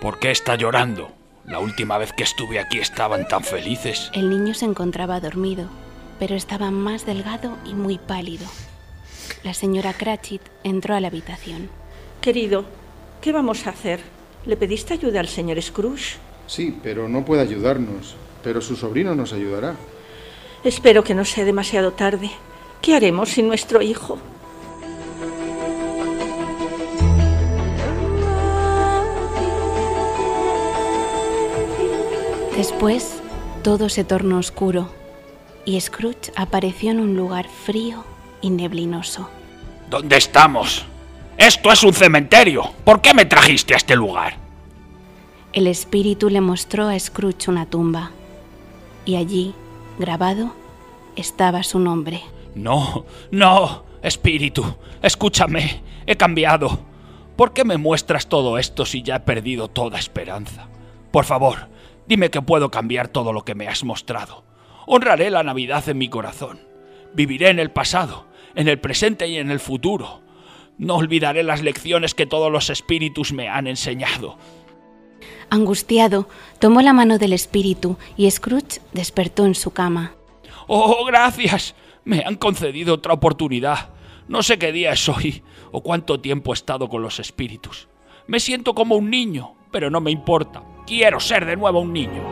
¿Por 0.00 0.18
qué 0.18 0.30
está 0.30 0.54
llorando? 0.54 1.10
La 1.44 1.58
última 1.58 1.98
vez 1.98 2.14
que 2.14 2.22
estuve 2.22 2.58
aquí 2.58 2.78
estaban 2.78 3.28
tan 3.28 3.44
felices. 3.44 4.10
El 4.14 4.30
niño 4.30 4.54
se 4.54 4.64
encontraba 4.64 5.20
dormido, 5.20 5.68
pero 6.18 6.34
estaba 6.34 6.70
más 6.70 7.04
delgado 7.04 7.58
y 7.66 7.74
muy 7.74 7.98
pálido. 7.98 8.46
La 9.44 9.52
señora 9.52 9.92
Cratchit 9.92 10.40
entró 10.64 10.94
a 10.94 11.00
la 11.00 11.08
habitación. 11.08 11.68
Querido, 12.22 12.64
¿qué 13.20 13.32
vamos 13.32 13.66
a 13.66 13.70
hacer? 13.70 14.00
¿Le 14.46 14.56
pediste 14.56 14.94
ayuda 14.94 15.20
al 15.20 15.28
señor 15.28 15.60
Scrooge? 15.60 16.16
Sí, 16.46 16.74
pero 16.82 17.06
no 17.06 17.26
puede 17.26 17.42
ayudarnos. 17.42 18.16
Pero 18.42 18.62
su 18.62 18.76
sobrino 18.76 19.14
nos 19.14 19.34
ayudará. 19.34 19.76
Espero 20.62 21.02
que 21.02 21.14
no 21.14 21.24
sea 21.24 21.44
demasiado 21.44 21.92
tarde. 21.92 22.30
¿Qué 22.82 22.94
haremos 22.94 23.30
sin 23.30 23.48
nuestro 23.48 23.80
hijo? 23.80 24.18
Después, 32.56 33.22
todo 33.62 33.88
se 33.88 34.04
tornó 34.04 34.38
oscuro 34.38 34.90
y 35.64 35.80
Scrooge 35.80 36.32
apareció 36.36 36.90
en 36.90 37.00
un 37.00 37.16
lugar 37.16 37.48
frío 37.48 38.04
y 38.42 38.50
neblinoso. 38.50 39.30
¿Dónde 39.88 40.18
estamos? 40.18 40.84
Esto 41.38 41.72
es 41.72 41.82
un 41.82 41.94
cementerio. 41.94 42.70
¿Por 42.84 43.00
qué 43.00 43.14
me 43.14 43.24
trajiste 43.24 43.72
a 43.72 43.78
este 43.78 43.96
lugar? 43.96 44.36
El 45.54 45.66
espíritu 45.66 46.28
le 46.28 46.42
mostró 46.42 46.86
a 46.88 46.98
Scrooge 46.98 47.48
una 47.48 47.64
tumba 47.64 48.10
y 49.06 49.16
allí, 49.16 49.54
grabado, 50.00 50.52
estaba 51.14 51.62
su 51.62 51.78
nombre. 51.78 52.22
No, 52.56 53.04
no, 53.30 53.84
espíritu, 54.02 54.64
escúchame, 55.02 55.82
he 56.06 56.16
cambiado. 56.16 56.80
¿Por 57.36 57.52
qué 57.52 57.64
me 57.64 57.76
muestras 57.76 58.28
todo 58.28 58.58
esto 58.58 58.84
si 58.84 59.02
ya 59.02 59.16
he 59.16 59.20
perdido 59.20 59.68
toda 59.68 59.98
esperanza? 59.98 60.68
Por 61.12 61.24
favor, 61.24 61.68
dime 62.08 62.30
que 62.30 62.42
puedo 62.42 62.70
cambiar 62.70 63.08
todo 63.08 63.32
lo 63.32 63.44
que 63.44 63.54
me 63.54 63.68
has 63.68 63.84
mostrado. 63.84 64.44
Honraré 64.86 65.30
la 65.30 65.42
Navidad 65.42 65.88
en 65.88 65.98
mi 65.98 66.08
corazón. 66.08 66.60
Viviré 67.14 67.50
en 67.50 67.58
el 67.58 67.70
pasado, 67.70 68.26
en 68.54 68.68
el 68.68 68.80
presente 68.80 69.28
y 69.28 69.36
en 69.36 69.50
el 69.50 69.60
futuro. 69.60 70.22
No 70.78 70.96
olvidaré 70.96 71.42
las 71.42 71.62
lecciones 71.62 72.14
que 72.14 72.26
todos 72.26 72.50
los 72.50 72.70
espíritus 72.70 73.32
me 73.32 73.48
han 73.48 73.66
enseñado. 73.66 74.38
Angustiado, 75.50 76.28
tomó 76.60 76.80
la 76.80 76.92
mano 76.92 77.18
del 77.18 77.32
espíritu 77.32 77.98
y 78.16 78.30
Scrooge 78.30 78.80
despertó 78.92 79.44
en 79.44 79.56
su 79.56 79.72
cama. 79.72 80.14
Oh, 80.68 81.04
gracias. 81.04 81.74
Me 82.04 82.22
han 82.24 82.36
concedido 82.36 82.94
otra 82.94 83.14
oportunidad. 83.14 83.90
No 84.28 84.44
sé 84.44 84.58
qué 84.58 84.70
día 84.70 84.92
es 84.92 85.08
hoy 85.08 85.42
o 85.72 85.82
cuánto 85.82 86.20
tiempo 86.20 86.52
he 86.52 86.54
estado 86.54 86.88
con 86.88 87.02
los 87.02 87.18
espíritus. 87.18 87.88
Me 88.28 88.38
siento 88.38 88.76
como 88.76 88.94
un 88.94 89.10
niño, 89.10 89.56
pero 89.72 89.90
no 89.90 90.00
me 90.00 90.12
importa. 90.12 90.62
Quiero 90.86 91.18
ser 91.18 91.44
de 91.44 91.56
nuevo 91.56 91.80
un 91.80 91.92
niño. 91.92 92.22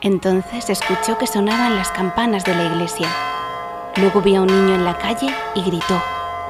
Entonces 0.00 0.70
escuchó 0.70 1.18
que 1.18 1.26
sonaban 1.26 1.76
las 1.76 1.90
campanas 1.90 2.44
de 2.44 2.54
la 2.54 2.64
iglesia. 2.64 3.08
Luego 3.96 4.22
vio 4.22 4.38
a 4.38 4.42
un 4.42 4.46
niño 4.46 4.76
en 4.76 4.84
la 4.84 4.96
calle 4.96 5.28
y 5.54 5.62
gritó. 5.62 6.00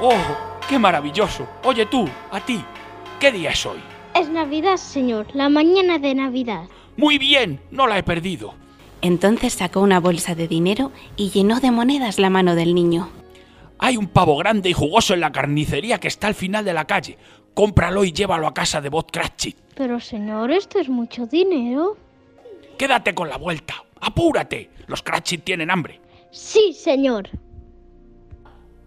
¡Oh, 0.01 0.48
qué 0.69 0.77
maravilloso! 0.77 1.47
Oye 1.63 1.87
tú, 1.87 2.07
a 2.31 2.39
ti, 2.39 2.63
¿qué 3.19 3.31
día 3.31 3.49
es 3.49 3.65
hoy? 3.65 3.79
Es 4.15 4.29
Navidad, 4.29 4.77
señor, 4.77 5.25
la 5.33 5.49
mañana 5.49 5.97
de 5.97 6.13
Navidad. 6.13 6.65
Muy 6.95 7.17
bien, 7.17 7.59
no 7.71 7.87
la 7.87 7.97
he 7.97 8.03
perdido. 8.03 8.53
Entonces 9.01 9.53
sacó 9.53 9.81
una 9.81 9.99
bolsa 9.99 10.35
de 10.35 10.47
dinero 10.47 10.91
y 11.15 11.31
llenó 11.31 11.59
de 11.59 11.71
monedas 11.71 12.19
la 12.19 12.29
mano 12.29 12.53
del 12.53 12.75
niño. 12.75 13.09
Hay 13.79 13.97
un 13.97 14.07
pavo 14.07 14.37
grande 14.37 14.69
y 14.69 14.73
jugoso 14.73 15.13
en 15.13 15.21
la 15.21 15.31
carnicería 15.31 15.99
que 15.99 16.07
está 16.07 16.27
al 16.27 16.35
final 16.35 16.65
de 16.65 16.73
la 16.73 16.85
calle. 16.85 17.17
Cómpralo 17.55 18.03
y 18.03 18.11
llévalo 18.11 18.45
a 18.45 18.53
casa 18.53 18.79
de 18.81 18.89
Bob 18.89 19.09
Cratchit. 19.11 19.57
Pero, 19.75 19.99
señor, 19.99 20.51
esto 20.51 20.79
es 20.79 20.89
mucho 20.89 21.25
dinero. 21.25 21.97
Quédate 22.77 23.15
con 23.15 23.29
la 23.29 23.37
vuelta. 23.37 23.75
¡Apúrate! 24.01 24.69
Los 24.87 25.01
Cratchit 25.01 25.43
tienen 25.43 25.71
hambre. 25.71 26.01
Sí, 26.31 26.73
señor. 26.73 27.29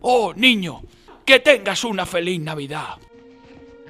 Oh, 0.01 0.35
niño, 0.35 0.83
que 1.25 1.39
tengas 1.39 1.85
una 1.85 2.07
feliz 2.07 2.41
Navidad. 2.41 2.97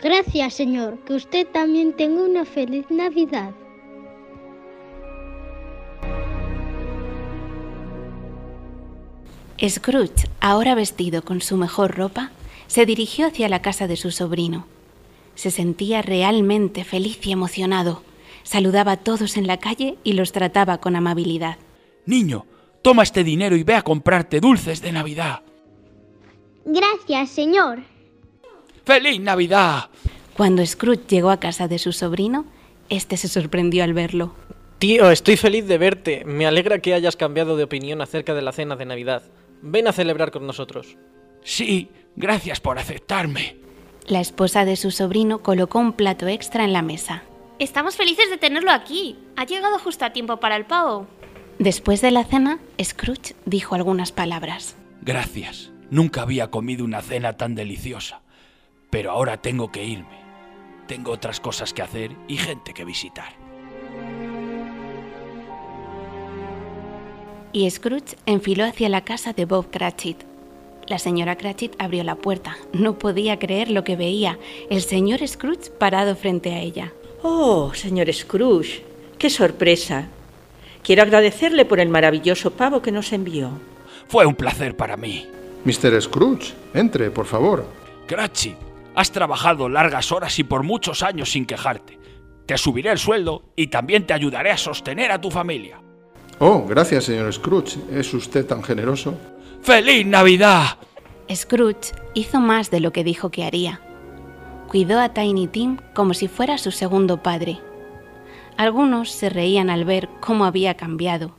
Gracias, 0.03 0.55
señor. 0.55 0.99
Que 1.05 1.15
usted 1.15 1.47
también 1.47 1.93
tenga 1.93 2.23
una 2.23 2.45
feliz 2.45 2.87
Navidad. 2.91 3.53
Scrooge, 9.69 10.29
ahora 10.41 10.75
vestido 10.75 11.23
con 11.23 11.41
su 11.41 11.57
mejor 11.57 11.97
ropa, 11.97 12.33
se 12.67 12.85
dirigió 12.85 13.29
hacia 13.29 13.49
la 13.49 13.63
casa 13.63 13.87
de 13.87 13.97
su 13.97 14.11
sobrino. 14.11 14.67
Se 15.37 15.53
sentía 15.53 16.03
realmente 16.03 16.83
feliz 16.83 17.25
y 17.25 17.33
emocionado. 17.33 18.03
Saludaba 18.43 18.93
a 18.93 18.97
todos 18.97 19.37
en 19.37 19.47
la 19.47 19.59
calle 19.59 19.99
y 20.03 20.15
los 20.15 20.33
trataba 20.33 20.79
con 20.79 20.97
amabilidad. 20.97 21.59
Niño, 22.07 22.45
toma 22.83 23.05
este 23.05 23.23
dinero 23.23 23.55
y 23.55 23.63
ve 23.63 23.77
a 23.77 23.83
comprarte 23.83 24.41
dulces 24.41 24.83
de 24.83 24.91
Navidad. 24.91 25.43
Gracias, 26.65 27.31
señor. 27.31 27.81
¡Feliz 28.85 29.21
Navidad! 29.21 29.91
Cuando 30.37 30.65
Scrooge 30.65 31.07
llegó 31.09 31.31
a 31.31 31.41
casa 31.41 31.69
de 31.69 31.79
su 31.79 31.93
sobrino, 31.93 32.47
este 32.89 33.17
se 33.17 33.29
sorprendió 33.29 33.85
al 33.85 33.95
verlo. 33.95 34.35
Tío, 34.79 35.11
estoy 35.11 35.37
feliz 35.37 35.67
de 35.67 35.79
verte. 35.79 36.25
Me 36.25 36.47
alegra 36.47 36.81
que 36.81 36.95
hayas 36.95 37.17
cambiado 37.17 37.57
de 37.57 37.65
opinión 37.65 38.01
acerca 38.01 38.35
de 38.35 38.43
la 38.43 38.53
cena 38.53 38.77
de 38.77 38.85
Navidad. 38.85 39.23
Ven 39.61 39.87
a 39.87 39.93
celebrar 39.93 40.31
con 40.33 40.47
nosotros. 40.47 40.97
Sí, 41.45 41.91
gracias 42.17 42.61
por 42.61 42.79
aceptarme. 42.79 43.57
La 44.07 44.21
esposa 44.21 44.65
de 44.65 44.77
su 44.77 44.91
sobrino 44.91 45.39
colocó 45.39 45.79
un 45.79 45.93
plato 45.93 46.27
extra 46.27 46.65
en 46.65 46.73
la 46.73 46.83
mesa. 46.83 47.23
Estamos 47.59 47.95
felices 47.95 48.29
de 48.31 48.39
tenerlo 48.39 48.73
aquí. 48.73 49.17
Ha 49.37 49.47
llegado 49.47 49.79
justo 49.79 50.05
a 50.05 50.13
tiempo 50.13 50.39
para 50.39 50.57
el 50.57 50.67
pavo. 50.67 51.07
Después 51.61 52.01
de 52.01 52.11
la 52.11 52.25
cena, 52.25 52.59
Scrooge 52.83 53.37
dijo 53.45 53.77
algunas 53.77 54.11
palabras. 54.11 54.77
Gracias. 55.03 55.71
Nunca 55.93 56.23
había 56.23 56.51
comido 56.51 56.87
una 56.87 57.03
cena 57.03 57.35
tan 57.35 57.55
deliciosa. 57.55 58.23
Pero 58.89 59.11
ahora 59.11 59.43
tengo 59.43 59.71
que 59.71 59.85
irme. 59.85 60.23
Tengo 60.87 61.13
otras 61.13 61.39
cosas 61.39 61.75
que 61.75 61.83
hacer 61.83 62.13
y 62.29 62.39
gente 62.39 62.73
que 62.73 62.87
visitar. 62.87 63.35
Y 67.53 67.71
Scrooge 67.71 68.17
enfiló 68.25 68.65
hacia 68.65 68.89
la 68.89 69.05
casa 69.05 69.35
de 69.35 69.45
Bob 69.45 69.71
Cratchit. 69.71 70.17
La 70.87 70.99
señora 70.99 71.37
Cratchit 71.37 71.75
abrió 71.79 72.05
la 72.05 72.15
puerta. 72.15 72.57
No 72.73 72.99
podía 72.99 73.39
creer 73.39 73.71
lo 73.71 73.85
que 73.85 73.95
veía. 73.95 74.39
El 74.71 74.81
señor 74.81 75.21
Scrooge 75.29 75.71
parado 75.79 76.17
frente 76.17 76.55
a 76.55 76.61
ella. 76.61 76.91
Oh, 77.23 77.75
señor 77.75 78.11
Scrooge, 78.11 78.83
qué 79.19 79.29
sorpresa. 79.29 80.09
Quiero 80.83 81.03
agradecerle 81.03 81.67
por 81.67 81.81
el 81.81 81.91
maravilloso 81.91 82.53
pavo 82.53 82.81
que 82.81 82.93
nos 82.93 83.13
envió. 83.13 83.51
Fue 84.09 84.25
un 84.25 84.35
placer 84.35 84.75
para 84.75 84.97
mí. 84.97 85.27
Mr. 85.65 86.01
Scrooge, 86.01 86.55
entre, 86.75 87.11
por 87.11 87.27
favor. 87.27 87.67
Cratchit, 88.07 88.57
has 88.95 89.13
trabajado 89.13 89.69
largas 89.69 90.13
horas 90.13 90.39
y 90.39 90.45
por 90.45 90.63
muchos 90.63 91.03
años 91.03 91.31
sin 91.31 91.47
quejarte. 91.47 91.99
Te 92.47 92.59
subiré 92.59 92.91
el 92.91 92.99
sueldo 92.99 93.45
y 93.57 93.69
también 93.69 94.07
te 94.07 94.15
ayudaré 94.15 94.51
a 94.51 94.57
sostener 94.57 95.13
a 95.13 95.21
tu 95.21 95.31
familia. 95.31 95.81
Oh, 96.39 96.67
gracias, 96.67 97.05
señor 97.05 97.33
Scrooge. 97.33 97.79
¿Es 97.93 98.13
usted 98.13 98.45
tan 98.45 98.63
generoso? 98.63 99.17
¡Feliz 99.63 100.05
Navidad! 100.05 100.77
Scrooge 101.33 101.93
hizo 102.15 102.41
más 102.41 102.71
de 102.71 102.81
lo 102.81 102.93
que 102.93 103.05
dijo 103.05 103.31
que 103.31 103.45
haría. 103.45 103.81
Cuidó 104.69 105.01
a 105.01 105.11
Tiny 105.11 105.47
Tim 105.47 105.79
como 105.95 106.15
si 106.15 106.27
fuera 106.27 106.59
su 106.59 106.73
segundo 106.73 107.23
padre. 107.23 107.61
Algunos 108.57 109.11
se 109.11 109.31
reían 109.31 109.71
al 109.71 109.85
ver 109.85 110.09
cómo 110.21 110.45
había 110.45 110.75
cambiado, 110.75 111.35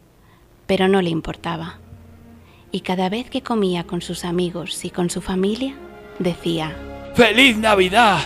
pero 0.68 0.88
no 0.88 1.02
le 1.02 1.10
importaba. 1.10 1.80
Y 2.76 2.82
cada 2.82 3.08
vez 3.08 3.30
que 3.30 3.44
comía 3.44 3.84
con 3.84 4.02
sus 4.02 4.26
amigos 4.26 4.84
y 4.84 4.90
con 4.90 5.12
su 5.12 5.22
familia, 5.22 5.76
decía, 6.18 6.76
¡Feliz 7.14 7.56
Navidad! 7.56 8.20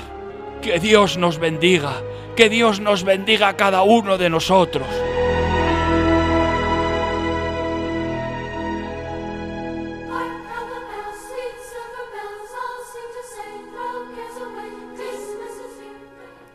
Que 0.61 0.79
Dios 0.79 1.17
nos 1.17 1.37
bendiga, 1.37 2.01
que 2.37 2.47
Dios 2.47 2.79
nos 2.79 3.03
bendiga 3.03 3.49
a 3.49 3.57
cada 3.57 3.81
uno 3.81 4.17
de 4.17 4.29
nosotros. 4.29 4.87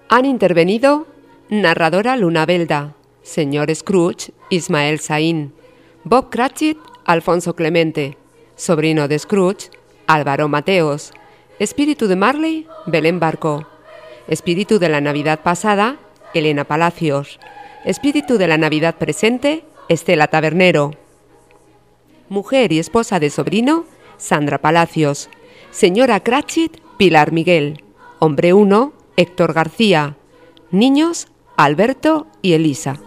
Han 0.09 0.25
intervenido 0.25 1.07
narradora 1.51 2.17
Luna 2.17 2.47
Belda, 2.47 2.95
señor 3.23 3.75
Scrooge, 3.75 4.33
Ismael 4.49 4.99
Saín, 4.99 5.53
Bob 6.05 6.31
Cratchit, 6.31 6.79
Alfonso 7.05 7.55
Clemente, 7.55 8.17
sobrino 8.57 9.09
de 9.09 9.19
Scrooge, 9.19 9.71
Álvaro 10.07 10.49
Mateos, 10.49 11.13
espíritu 11.59 12.09
de 12.09 12.17
Marley, 12.17 12.67
Belén 12.87 13.21
Barco, 13.21 13.67
espíritu 14.29 14.79
de 14.79 14.89
la 14.89 15.01
Navidad 15.01 15.41
pasada, 15.41 15.97
Elena 16.35 16.65
Palacios, 16.65 17.39
espíritu 17.85 18.39
de 18.39 18.49
la 18.49 18.59
Navidad 18.59 18.97
presente, 18.97 19.65
Estela 19.89 20.29
Tabernero, 20.29 20.93
mujer 22.29 22.73
y 22.73 22.79
esposa 22.79 23.21
de 23.21 23.31
sobrino, 23.31 23.85
Sandra 24.17 24.59
Palacios, 24.59 25.29
señora 25.71 26.21
Cratchit, 26.21 26.79
Pilar 26.97 27.33
Miguel, 27.33 27.83
hombre 28.19 28.53
1, 28.53 28.93
Héctor 29.17 29.53
García. 29.53 30.17
Niños, 30.71 31.29
Alberto 31.57 32.27
y 32.41 32.55
Elisa. 32.55 32.99